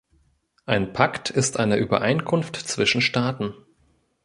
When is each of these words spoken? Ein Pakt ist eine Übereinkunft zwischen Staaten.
Ein 0.65 0.93
Pakt 0.93 1.29
ist 1.29 1.59
eine 1.59 1.75
Übereinkunft 1.75 2.55
zwischen 2.55 3.01
Staaten. 3.01 3.53